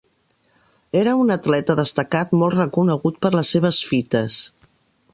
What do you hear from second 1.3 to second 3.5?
atleta destacat molt reconegut per